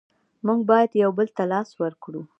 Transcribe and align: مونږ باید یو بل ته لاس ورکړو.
مونږ 0.45 0.61
باید 0.69 0.91
یو 1.03 1.11
بل 1.17 1.27
ته 1.37 1.43
لاس 1.51 1.69
ورکړو. 1.81 2.21